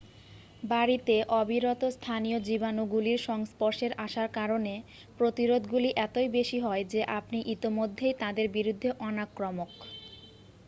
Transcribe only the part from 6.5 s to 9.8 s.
হয় যে আপনি ইতিমধ্যেই তাদের বিরুদ্ধে অনাক্রমক